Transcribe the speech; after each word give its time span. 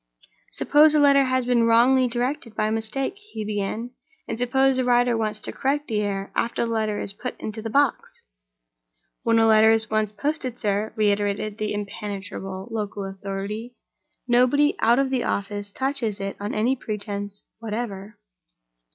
"Suppose 0.53 0.95
a 0.95 0.99
letter 0.99 1.25
has 1.25 1.45
been 1.45 1.65
wrongly 1.67 2.07
directed 2.07 2.55
by 2.55 2.71
mistake?" 2.71 3.13
he 3.17 3.45
began. 3.45 3.91
"And 4.27 4.35
suppose 4.39 4.77
the 4.77 4.83
writer 4.83 5.15
wants 5.15 5.39
to 5.41 5.51
correct 5.51 5.87
the 5.87 5.99
error 6.01 6.31
after 6.35 6.65
the 6.65 6.71
letter 6.71 6.99
is 6.99 7.13
put 7.13 7.39
into 7.39 7.61
the 7.61 7.69
box?" 7.69 8.25
"When 9.21 9.37
a 9.37 9.45
letter 9.45 9.69
is 9.69 9.91
once 9.91 10.11
posted, 10.11 10.57
sir," 10.57 10.91
reiterated 10.95 11.59
the 11.59 11.71
impenetrable 11.71 12.67
local 12.71 13.05
authority, 13.05 13.75
"nobody 14.27 14.75
out 14.79 14.97
of 14.97 15.11
the 15.11 15.23
office 15.23 15.71
touches 15.71 16.19
it 16.19 16.35
on 16.39 16.55
any 16.55 16.75
pretense 16.75 17.43
whatever." 17.59 18.17